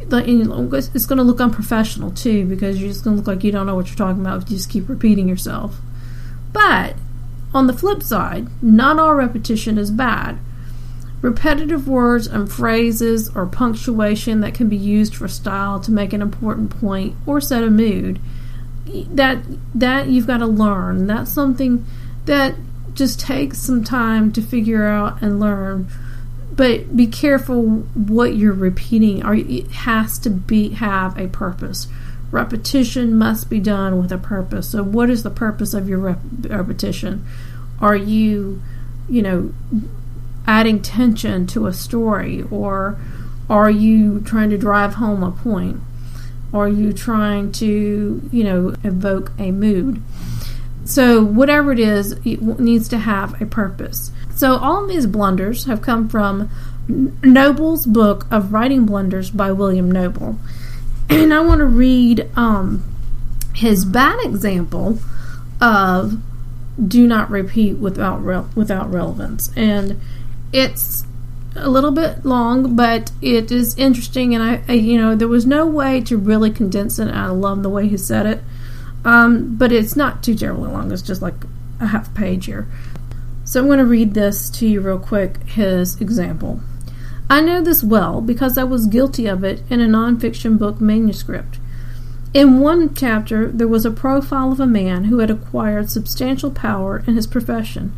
It's 0.00 1.06
going 1.06 1.18
to 1.18 1.22
look 1.22 1.40
unprofessional 1.40 2.10
too 2.10 2.44
because 2.44 2.80
you're 2.80 2.90
just 2.90 3.04
going 3.04 3.14
to 3.14 3.20
look 3.20 3.28
like 3.28 3.44
you 3.44 3.52
don't 3.52 3.66
know 3.66 3.76
what 3.76 3.86
you're 3.86 3.94
talking 3.94 4.20
about 4.20 4.42
if 4.42 4.50
you 4.50 4.56
just 4.56 4.70
keep 4.70 4.88
repeating 4.88 5.28
yourself. 5.28 5.76
But 6.52 6.96
on 7.54 7.68
the 7.68 7.72
flip 7.72 8.02
side, 8.02 8.48
not 8.60 8.98
all 8.98 9.14
repetition 9.14 9.78
is 9.78 9.92
bad. 9.92 10.40
Repetitive 11.20 11.86
words 11.86 12.26
and 12.26 12.50
phrases 12.50 13.30
or 13.36 13.46
punctuation 13.46 14.40
that 14.40 14.54
can 14.54 14.68
be 14.68 14.76
used 14.76 15.14
for 15.14 15.28
style 15.28 15.78
to 15.78 15.92
make 15.92 16.12
an 16.12 16.20
important 16.20 16.70
point 16.70 17.14
or 17.24 17.40
set 17.40 17.62
a 17.62 17.70
mood 17.70 18.18
that 19.10 19.38
that 19.74 20.08
you've 20.08 20.26
got 20.26 20.38
to 20.38 20.46
learn. 20.46 21.06
That's 21.06 21.32
something 21.32 21.84
that 22.26 22.54
just 22.94 23.20
takes 23.20 23.58
some 23.58 23.84
time 23.84 24.32
to 24.32 24.42
figure 24.42 24.86
out 24.86 25.22
and 25.22 25.40
learn. 25.40 25.88
But 26.54 26.94
be 26.94 27.06
careful 27.06 27.62
what 27.94 28.34
you're 28.34 28.52
repeating. 28.52 29.22
It 29.24 29.70
has 29.70 30.18
to 30.20 30.30
be 30.30 30.70
have 30.70 31.18
a 31.18 31.28
purpose. 31.28 31.88
Repetition 32.30 33.16
must 33.16 33.48
be 33.48 33.60
done 33.60 33.98
with 33.98 34.12
a 34.12 34.18
purpose. 34.18 34.70
So, 34.70 34.82
what 34.82 35.10
is 35.10 35.22
the 35.22 35.30
purpose 35.30 35.74
of 35.74 35.88
your 35.88 35.98
rep- 35.98 36.20
repetition? 36.44 37.26
Are 37.80 37.96
you, 37.96 38.62
you 39.08 39.22
know, 39.22 39.52
adding 40.46 40.82
tension 40.82 41.46
to 41.48 41.66
a 41.66 41.72
story, 41.72 42.42
or 42.50 42.98
are 43.48 43.70
you 43.70 44.20
trying 44.20 44.50
to 44.50 44.58
drive 44.58 44.94
home 44.94 45.22
a 45.22 45.30
point? 45.30 45.80
Are 46.52 46.68
you 46.68 46.92
trying 46.92 47.52
to, 47.52 48.28
you 48.32 48.44
know, 48.44 48.74
evoke 48.84 49.32
a 49.38 49.50
mood? 49.50 50.02
So, 50.84 51.24
whatever 51.24 51.72
it 51.72 51.78
is, 51.78 52.12
it 52.24 52.42
needs 52.42 52.88
to 52.88 52.98
have 52.98 53.40
a 53.40 53.46
purpose. 53.46 54.10
So, 54.34 54.56
all 54.56 54.82
of 54.82 54.88
these 54.88 55.06
blunders 55.06 55.64
have 55.66 55.80
come 55.80 56.08
from 56.08 56.50
Noble's 56.88 57.86
book 57.86 58.26
of 58.30 58.52
Writing 58.52 58.84
Blunders 58.84 59.30
by 59.30 59.52
William 59.52 59.90
Noble. 59.90 60.38
And 61.08 61.32
I 61.32 61.40
want 61.40 61.60
to 61.60 61.66
read 61.66 62.28
um, 62.36 62.82
his 63.54 63.84
bad 63.84 64.18
example 64.24 64.98
of 65.60 66.18
do 66.88 67.06
not 67.06 67.30
repeat 67.30 67.74
without 67.74 68.24
re- 68.24 68.44
without 68.54 68.90
relevance, 68.90 69.52
and 69.56 70.00
it's 70.52 71.04
a 71.54 71.68
little 71.68 71.90
bit 71.90 72.24
long, 72.24 72.76
but 72.76 73.10
it 73.20 73.50
is 73.52 73.76
interesting. 73.76 74.34
And 74.34 74.42
I, 74.42 74.62
I, 74.68 74.72
you 74.74 75.00
know, 75.00 75.14
there 75.14 75.28
was 75.28 75.46
no 75.46 75.66
way 75.66 76.00
to 76.02 76.16
really 76.16 76.50
condense 76.50 76.98
it. 76.98 77.08
I 77.08 77.28
love 77.28 77.62
the 77.62 77.68
way 77.68 77.88
he 77.88 77.96
said 77.96 78.26
it, 78.26 78.42
um, 79.04 79.56
but 79.56 79.72
it's 79.72 79.96
not 79.96 80.22
too 80.22 80.34
terribly 80.34 80.70
long. 80.70 80.90
It's 80.92 81.02
just 81.02 81.22
like 81.22 81.44
a 81.80 81.86
half 81.86 82.14
page 82.14 82.46
here. 82.46 82.68
So 83.44 83.60
I'm 83.60 83.66
going 83.66 83.78
to 83.78 83.84
read 83.84 84.14
this 84.14 84.48
to 84.50 84.66
you 84.66 84.80
real 84.80 84.98
quick. 84.98 85.36
His 85.48 86.00
example. 86.00 86.60
I 87.28 87.40
know 87.40 87.62
this 87.62 87.82
well 87.82 88.20
because 88.20 88.58
I 88.58 88.64
was 88.64 88.86
guilty 88.86 89.26
of 89.26 89.42
it 89.42 89.62
in 89.70 89.80
a 89.80 89.86
nonfiction 89.86 90.58
book 90.58 90.80
manuscript. 90.80 91.58
In 92.34 92.60
one 92.60 92.94
chapter, 92.94 93.48
there 93.48 93.68
was 93.68 93.84
a 93.84 93.90
profile 93.90 94.52
of 94.52 94.60
a 94.60 94.66
man 94.66 95.04
who 95.04 95.18
had 95.18 95.30
acquired 95.30 95.90
substantial 95.90 96.50
power 96.50 97.02
in 97.06 97.14
his 97.14 97.26
profession. 97.26 97.92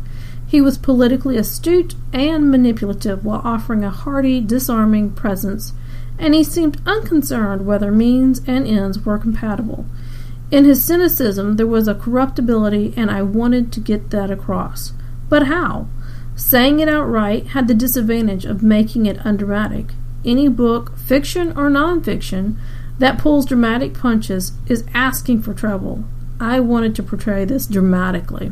He 0.47 0.61
was 0.61 0.77
politically 0.77 1.37
astute 1.37 1.95
and 2.13 2.51
manipulative 2.51 3.25
while 3.25 3.41
offering 3.43 3.83
a 3.83 3.89
hearty, 3.89 4.41
disarming 4.41 5.11
presence, 5.11 5.73
and 6.19 6.33
he 6.33 6.43
seemed 6.43 6.81
unconcerned 6.85 7.65
whether 7.65 7.91
means 7.91 8.41
and 8.47 8.67
ends 8.67 9.03
were 9.03 9.17
compatible. 9.17 9.85
In 10.51 10.63
his 10.65 10.83
cynicism, 10.83 11.55
there 11.55 11.65
was 11.65 11.87
a 11.87 11.95
corruptibility, 11.95 12.93
and 12.95 13.09
I 13.09 13.23
wanted 13.23 13.71
to 13.73 13.79
get 13.79 14.11
that 14.11 14.29
across. 14.29 14.93
But 15.27 15.47
how? 15.47 15.87
Saying 16.35 16.79
it 16.79 16.89
outright 16.89 17.47
had 17.47 17.67
the 17.67 17.73
disadvantage 17.73 18.45
of 18.45 18.61
making 18.61 19.07
it 19.07 19.17
undramatic. 19.25 19.93
Any 20.23 20.47
book, 20.47 20.97
fiction 20.97 21.49
or 21.57 21.69
nonfiction, 21.69 22.57
that 22.99 23.17
pulls 23.17 23.45
dramatic 23.45 23.93
punches 23.93 24.53
is 24.67 24.85
asking 24.93 25.41
for 25.41 25.53
trouble. 25.53 26.05
I 26.39 26.59
wanted 26.59 26.95
to 26.95 27.03
portray 27.03 27.45
this 27.45 27.65
dramatically. 27.65 28.51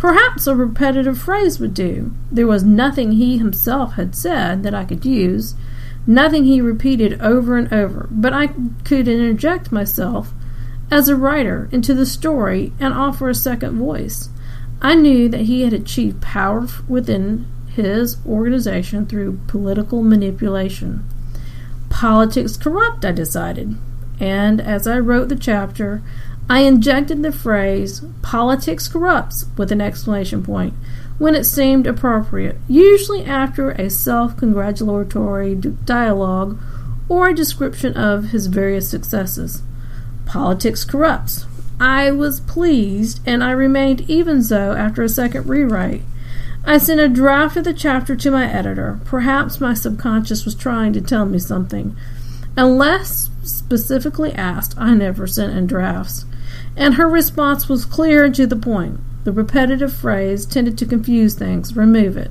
Perhaps 0.00 0.46
a 0.46 0.56
repetitive 0.56 1.18
phrase 1.18 1.60
would 1.60 1.74
do. 1.74 2.10
There 2.32 2.46
was 2.46 2.64
nothing 2.64 3.12
he 3.12 3.36
himself 3.36 3.96
had 3.96 4.14
said 4.14 4.62
that 4.62 4.74
I 4.74 4.86
could 4.86 5.04
use, 5.04 5.54
nothing 6.06 6.44
he 6.44 6.62
repeated 6.62 7.20
over 7.20 7.58
and 7.58 7.70
over, 7.70 8.08
but 8.10 8.32
I 8.32 8.46
could 8.82 9.06
interject 9.06 9.70
myself 9.70 10.32
as 10.90 11.10
a 11.10 11.16
writer 11.16 11.68
into 11.70 11.92
the 11.92 12.06
story 12.06 12.72
and 12.80 12.94
offer 12.94 13.28
a 13.28 13.34
second 13.34 13.76
voice. 13.76 14.30
I 14.80 14.94
knew 14.94 15.28
that 15.28 15.42
he 15.42 15.64
had 15.64 15.74
achieved 15.74 16.22
power 16.22 16.66
within 16.88 17.44
his 17.68 18.16
organization 18.26 19.04
through 19.04 19.40
political 19.48 20.02
manipulation. 20.02 21.06
Politics 21.90 22.56
corrupt, 22.56 23.04
I 23.04 23.12
decided. 23.12 23.76
And 24.18 24.62
as 24.62 24.86
I 24.86 24.98
wrote 24.98 25.28
the 25.28 25.36
chapter, 25.36 26.02
I 26.50 26.62
injected 26.62 27.22
the 27.22 27.30
phrase 27.30 28.02
politics 28.22 28.88
corrupts 28.88 29.46
with 29.56 29.70
an 29.70 29.80
exclamation 29.80 30.42
point 30.42 30.74
when 31.16 31.36
it 31.36 31.44
seemed 31.44 31.86
appropriate, 31.86 32.56
usually 32.66 33.24
after 33.24 33.70
a 33.70 33.88
self 33.88 34.36
congratulatory 34.36 35.54
dialogue 35.54 36.58
or 37.08 37.28
a 37.28 37.34
description 37.36 37.96
of 37.96 38.30
his 38.30 38.48
various 38.48 38.90
successes. 38.90 39.62
Politics 40.26 40.82
corrupts. 40.82 41.46
I 41.78 42.10
was 42.10 42.40
pleased, 42.40 43.20
and 43.24 43.44
I 43.44 43.52
remained 43.52 44.10
even 44.10 44.42
so 44.42 44.72
after 44.72 45.04
a 45.04 45.08
second 45.08 45.48
rewrite. 45.48 46.02
I 46.64 46.78
sent 46.78 46.98
a 46.98 47.08
draft 47.08 47.58
of 47.58 47.64
the 47.64 47.72
chapter 47.72 48.16
to 48.16 48.30
my 48.32 48.52
editor. 48.52 48.98
Perhaps 49.04 49.60
my 49.60 49.74
subconscious 49.74 50.44
was 50.44 50.56
trying 50.56 50.94
to 50.94 51.00
tell 51.00 51.26
me 51.26 51.38
something. 51.38 51.96
Unless 52.56 53.30
specifically 53.44 54.32
asked, 54.32 54.74
I 54.76 54.94
never 54.94 55.28
sent 55.28 55.56
in 55.56 55.68
drafts. 55.68 56.24
And 56.76 56.94
her 56.94 57.08
response 57.08 57.68
was 57.68 57.84
clear 57.84 58.24
and 58.24 58.34
to 58.34 58.46
the 58.46 58.56
point. 58.56 59.00
The 59.24 59.32
repetitive 59.32 59.92
phrase 59.92 60.46
tended 60.46 60.78
to 60.78 60.86
confuse 60.86 61.34
things. 61.34 61.76
Remove 61.76 62.16
it. 62.16 62.30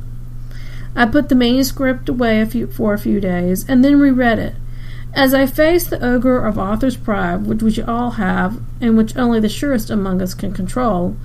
I 0.95 1.05
put 1.05 1.29
the 1.29 1.35
manuscript 1.35 2.09
away 2.09 2.41
a 2.41 2.45
few, 2.45 2.67
for 2.67 2.93
a 2.93 2.99
few 2.99 3.19
days 3.19 3.67
and 3.69 3.83
then 3.85 3.99
reread 3.99 4.39
it. 4.39 4.55
As 5.13 5.33
I 5.33 5.45
faced 5.45 5.89
the 5.89 6.03
ogre 6.05 6.45
of 6.45 6.57
author's 6.57 6.95
pride, 6.95 7.45
which 7.47 7.63
we 7.63 7.81
all 7.81 8.11
have 8.11 8.59
and 8.79 8.97
which 8.97 9.15
only 9.17 9.39
the 9.39 9.49
surest 9.49 9.89
among 9.89 10.21
us 10.21 10.33
can 10.33 10.53
control, 10.53 11.15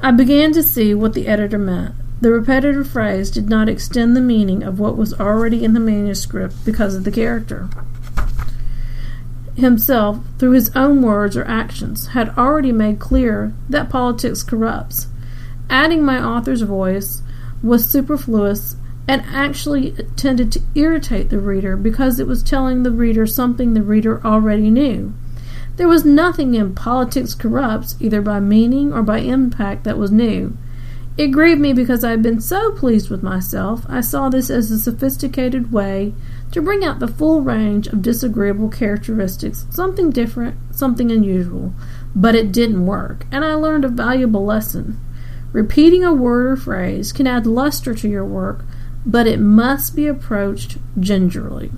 I 0.00 0.12
began 0.12 0.52
to 0.52 0.62
see 0.62 0.94
what 0.94 1.14
the 1.14 1.26
editor 1.26 1.58
meant. 1.58 1.94
The 2.20 2.30
repetitive 2.30 2.88
phrase 2.88 3.30
did 3.30 3.50
not 3.50 3.68
extend 3.68 4.16
the 4.16 4.20
meaning 4.20 4.62
of 4.62 4.78
what 4.78 4.96
was 4.96 5.12
already 5.14 5.62
in 5.64 5.74
the 5.74 5.80
manuscript 5.80 6.64
because 6.64 6.94
of 6.94 7.04
the 7.04 7.10
character. 7.10 7.68
Himself, 9.56 10.18
through 10.38 10.52
his 10.52 10.74
own 10.74 11.00
words 11.00 11.36
or 11.36 11.44
actions, 11.44 12.08
had 12.08 12.30
already 12.36 12.72
made 12.72 12.98
clear 12.98 13.52
that 13.68 13.88
politics 13.88 14.42
corrupts. 14.42 15.06
Adding 15.70 16.04
my 16.04 16.22
author's 16.22 16.62
voice 16.62 17.22
was 17.62 17.88
superfluous 17.88 18.76
and 19.06 19.22
actually 19.26 19.92
tended 20.16 20.50
to 20.52 20.62
irritate 20.74 21.30
the 21.30 21.38
reader 21.38 21.76
because 21.76 22.18
it 22.18 22.26
was 22.26 22.42
telling 22.42 22.82
the 22.82 22.90
reader 22.90 23.26
something 23.26 23.74
the 23.74 23.82
reader 23.82 24.24
already 24.24 24.70
knew. 24.70 25.14
There 25.76 25.88
was 25.88 26.04
nothing 26.04 26.54
in 26.54 26.74
Politics 26.74 27.34
Corrupts, 27.34 27.96
either 28.00 28.22
by 28.22 28.40
meaning 28.40 28.92
or 28.92 29.02
by 29.02 29.18
impact, 29.18 29.84
that 29.84 29.98
was 29.98 30.12
new. 30.12 30.56
It 31.16 31.28
grieved 31.28 31.60
me 31.60 31.72
because 31.72 32.02
I 32.02 32.10
had 32.10 32.22
been 32.22 32.40
so 32.40 32.72
pleased 32.72 33.08
with 33.08 33.22
myself. 33.22 33.84
I 33.88 34.00
saw 34.00 34.28
this 34.28 34.50
as 34.50 34.70
a 34.70 34.78
sophisticated 34.78 35.72
way 35.72 36.12
to 36.54 36.62
bring 36.62 36.84
out 36.84 37.00
the 37.00 37.08
full 37.08 37.40
range 37.40 37.88
of 37.88 38.00
disagreeable 38.00 38.68
characteristics, 38.68 39.66
something 39.70 40.10
different, 40.10 40.56
something 40.70 41.10
unusual. 41.10 41.74
But 42.14 42.36
it 42.36 42.52
didn't 42.52 42.86
work, 42.86 43.26
and 43.32 43.44
I 43.44 43.54
learned 43.54 43.84
a 43.84 43.88
valuable 43.88 44.44
lesson. 44.44 45.00
Repeating 45.50 46.04
a 46.04 46.14
word 46.14 46.46
or 46.46 46.56
phrase 46.56 47.12
can 47.12 47.26
add 47.26 47.44
luster 47.44 47.92
to 47.94 48.08
your 48.08 48.24
work, 48.24 48.64
but 49.04 49.26
it 49.26 49.40
must 49.40 49.96
be 49.96 50.06
approached 50.06 50.78
gingerly. 51.00 51.72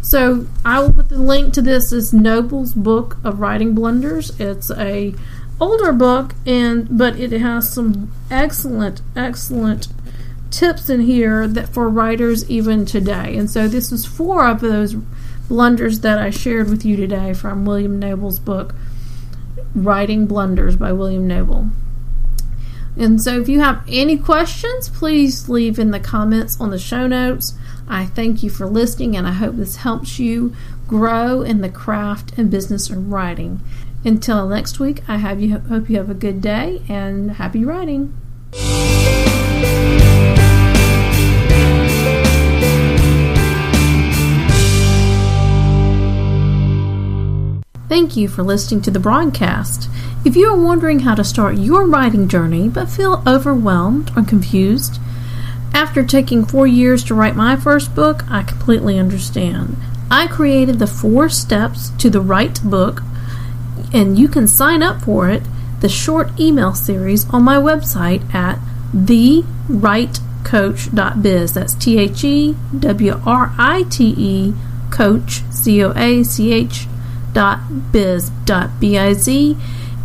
So 0.00 0.46
I 0.64 0.80
will 0.80 0.94
put 0.94 1.10
the 1.10 1.20
link 1.20 1.52
to 1.52 1.60
this 1.60 1.92
as 1.92 2.14
Noble's 2.14 2.72
book 2.72 3.18
of 3.22 3.40
writing 3.40 3.74
blunders. 3.74 4.40
It's 4.40 4.70
a 4.70 5.14
older 5.60 5.92
book, 5.92 6.34
and 6.46 6.96
but 6.96 7.20
it 7.20 7.32
has 7.32 7.74
some 7.74 8.10
excellent, 8.30 9.02
excellent 9.14 9.88
tips 10.50 10.88
in 10.88 11.00
here 11.00 11.46
that 11.46 11.68
for 11.68 11.88
writers 11.88 12.48
even 12.50 12.86
today. 12.86 13.36
And 13.36 13.50
so 13.50 13.68
this 13.68 13.92
is 13.92 14.06
four 14.06 14.46
of 14.46 14.60
those 14.60 14.94
blunders 15.48 16.00
that 16.00 16.18
I 16.18 16.30
shared 16.30 16.70
with 16.70 16.84
you 16.84 16.96
today 16.96 17.32
from 17.34 17.64
William 17.64 17.98
Noble's 17.98 18.38
book, 18.38 18.74
Writing 19.74 20.26
Blunders 20.26 20.76
by 20.76 20.92
William 20.92 21.26
Noble. 21.26 21.70
And 22.96 23.20
so 23.20 23.40
if 23.40 23.48
you 23.48 23.60
have 23.60 23.84
any 23.88 24.16
questions, 24.16 24.88
please 24.88 25.48
leave 25.48 25.78
in 25.78 25.90
the 25.90 26.00
comments 26.00 26.58
on 26.58 26.70
the 26.70 26.78
show 26.78 27.06
notes. 27.06 27.54
I 27.86 28.06
thank 28.06 28.42
you 28.42 28.50
for 28.50 28.66
listening 28.66 29.16
and 29.16 29.26
I 29.26 29.32
hope 29.32 29.56
this 29.56 29.76
helps 29.76 30.18
you 30.18 30.54
grow 30.88 31.42
in 31.42 31.60
the 31.60 31.68
craft 31.68 32.32
and 32.38 32.50
business 32.50 32.88
of 32.88 33.12
writing. 33.12 33.60
Until 34.04 34.48
next 34.48 34.80
week, 34.80 35.02
I 35.08 35.16
have 35.18 35.40
you 35.40 35.58
hope 35.58 35.90
you 35.90 35.96
have 35.96 36.10
a 36.10 36.14
good 36.14 36.40
day 36.40 36.82
and 36.88 37.32
happy 37.32 37.64
writing. 37.64 38.14
Thank 47.88 48.16
you 48.16 48.26
for 48.26 48.42
listening 48.42 48.82
to 48.82 48.90
the 48.90 48.98
broadcast. 48.98 49.88
If 50.24 50.34
you 50.34 50.48
are 50.48 50.60
wondering 50.60 50.98
how 51.00 51.14
to 51.14 51.22
start 51.22 51.56
your 51.56 51.86
writing 51.86 52.26
journey 52.26 52.68
but 52.68 52.88
feel 52.88 53.22
overwhelmed 53.24 54.10
or 54.16 54.24
confused, 54.24 54.98
after 55.72 56.02
taking 56.02 56.44
four 56.44 56.66
years 56.66 57.04
to 57.04 57.14
write 57.14 57.36
my 57.36 57.54
first 57.54 57.94
book, 57.94 58.28
I 58.28 58.42
completely 58.42 58.98
understand. 58.98 59.76
I 60.10 60.26
created 60.26 60.80
the 60.80 60.88
four 60.88 61.28
steps 61.28 61.90
to 61.98 62.10
the 62.10 62.20
right 62.20 62.60
book 62.64 63.02
and 63.92 64.18
you 64.18 64.26
can 64.26 64.48
sign 64.48 64.82
up 64.82 65.02
for 65.02 65.30
it, 65.30 65.44
the 65.80 65.88
short 65.88 66.40
email 66.40 66.74
series, 66.74 67.30
on 67.30 67.44
my 67.44 67.56
website 67.56 68.34
at 68.34 68.58
thewritecoach.biz. 68.96 71.52
That's 71.52 71.74
T 71.74 71.98
H 71.98 72.24
E 72.24 72.56
W 72.76 73.20
R 73.24 73.54
I 73.56 73.84
T 73.84 74.12
E 74.18 74.54
coach, 74.90 75.44
C 75.52 75.84
O 75.84 75.92
A 75.92 76.24
C 76.24 76.52
H 76.52 76.88
dot 77.36 77.92
biz 77.92 78.30
dot 78.46 78.80
B 78.80 78.96
I 78.96 79.12
Z, 79.12 79.58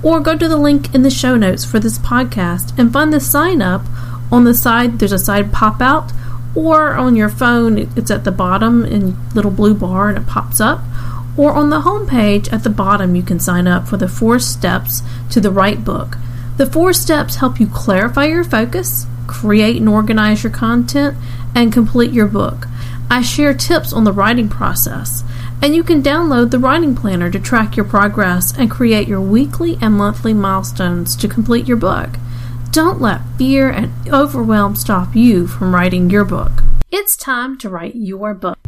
or 0.03 0.19
go 0.19 0.37
to 0.37 0.49
the 0.49 0.57
link 0.57 0.93
in 0.93 1.03
the 1.03 1.09
show 1.09 1.37
notes 1.37 1.63
for 1.63 1.79
this 1.79 1.97
podcast 1.97 2.77
and 2.77 2.91
find 2.91 3.13
the 3.13 3.21
sign 3.21 3.61
up 3.61 3.83
on 4.29 4.43
the 4.43 4.53
side. 4.53 4.99
There's 4.99 5.13
a 5.13 5.17
side 5.17 5.53
pop 5.53 5.79
out, 5.79 6.11
or 6.55 6.95
on 6.95 7.15
your 7.15 7.29
phone, 7.29 7.77
it's 7.77 8.11
at 8.11 8.25
the 8.25 8.33
bottom 8.33 8.83
in 8.83 9.15
little 9.33 9.49
blue 9.49 9.73
bar 9.73 10.09
and 10.09 10.17
it 10.17 10.27
pops 10.27 10.59
up 10.59 10.81
or 11.37 11.53
on 11.53 11.69
the 11.69 11.81
home 11.81 12.05
page 12.05 12.49
at 12.49 12.63
the 12.65 12.69
bottom 12.69 13.15
you 13.15 13.23
can 13.23 13.39
sign 13.39 13.65
up 13.65 13.87
for 13.87 13.95
the 13.95 14.09
four 14.09 14.37
steps 14.37 15.01
to 15.29 15.39
the 15.39 15.51
right 15.51 15.85
book. 15.85 16.17
The 16.57 16.65
four 16.65 16.91
steps 16.91 17.37
help 17.37 17.61
you 17.61 17.67
clarify 17.67 18.25
your 18.25 18.43
focus, 18.43 19.05
create 19.27 19.77
and 19.77 19.87
organize 19.87 20.43
your 20.43 20.51
content, 20.51 21.15
and 21.55 21.71
complete 21.71 22.11
your 22.11 22.27
book. 22.27 22.67
I 23.09 23.21
share 23.21 23.53
tips 23.53 23.93
on 23.93 24.03
the 24.03 24.11
writing 24.11 24.49
process, 24.49 25.23
And 25.63 25.75
you 25.75 25.83
can 25.83 26.01
download 26.01 26.49
the 26.49 26.57
writing 26.57 26.95
planner 26.95 27.29
to 27.29 27.39
track 27.39 27.77
your 27.77 27.85
progress 27.85 28.57
and 28.57 28.71
create 28.71 29.07
your 29.07 29.21
weekly 29.21 29.77
and 29.79 29.93
monthly 29.93 30.33
milestones 30.33 31.15
to 31.17 31.27
complete 31.27 31.67
your 31.67 31.77
book. 31.77 32.09
Don't 32.71 32.99
let 32.99 33.21
fear 33.37 33.69
and 33.69 33.91
overwhelm 34.09 34.75
stop 34.75 35.15
you 35.15 35.45
from 35.45 35.75
writing 35.75 36.09
your 36.09 36.25
book. 36.25 36.63
It's 36.89 37.15
time 37.15 37.57
to 37.59 37.69
write 37.69 37.95
your 37.95 38.33
book. 38.33 38.60